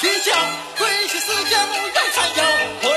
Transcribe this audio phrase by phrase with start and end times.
[0.00, 0.32] 起马蹄叫，
[0.76, 2.89] 挥起四脚怒摇山摇，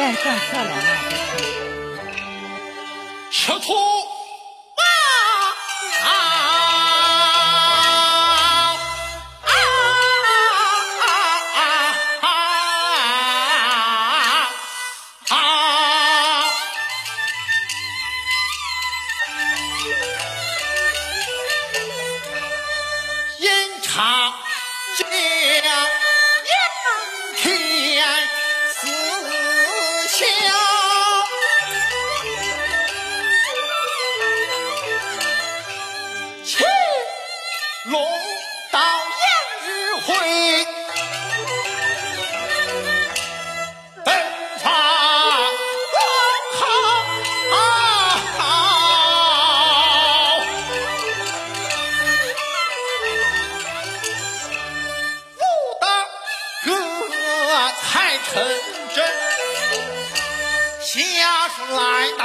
[0.00, 0.82] 亮相漂亮啊！
[1.10, 1.20] 这是
[3.30, 3.74] 吃土
[4.74, 4.82] 啊
[6.02, 6.08] 啊
[9.44, 9.52] 啊
[12.22, 12.26] 啊
[15.28, 15.34] 啊！
[23.38, 23.44] 吟
[23.82, 23.92] 唱
[24.96, 25.00] 江
[58.26, 58.32] 陈
[58.94, 58.98] 真，
[60.82, 61.80] 下属来
[62.18, 62.22] 到。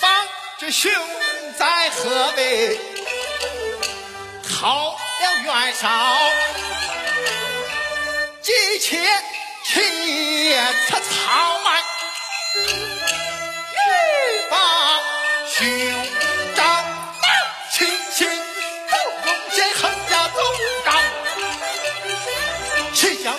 [0.00, 0.02] 方
[0.58, 0.90] 知兄
[1.58, 2.78] 在河北
[4.48, 4.96] 讨了
[5.44, 5.88] 袁绍，
[8.42, 8.98] 急切
[9.64, 10.98] 切策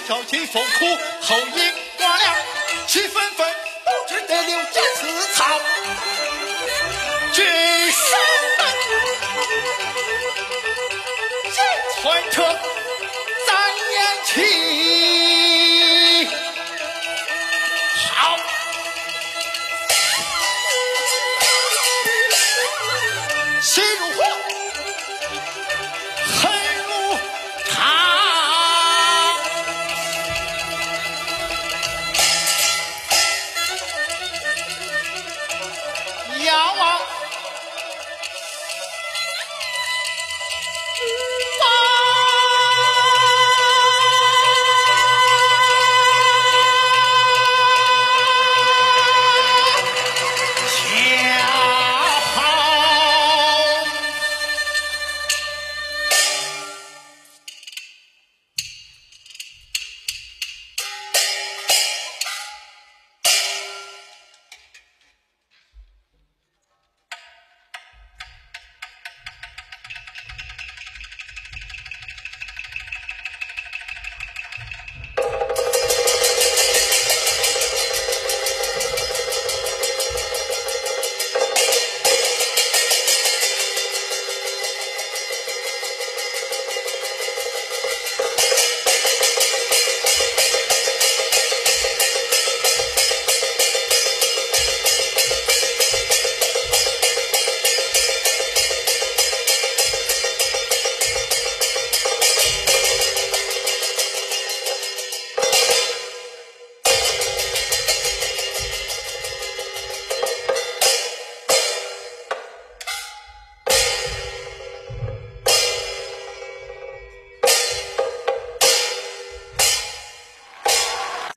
[0.06, 0.86] 挑起风哭
[1.22, 2.36] 后影挂亮，
[2.86, 5.60] 气纷纷，不知得留几次草。
[7.34, 8.20] 只身
[8.60, 8.68] 奔，
[11.52, 11.58] 见
[12.04, 12.44] 团车
[13.48, 13.58] 三
[13.90, 13.96] 年
[14.26, 14.30] 起，
[18.12, 18.38] 好，
[23.60, 24.45] 心如火。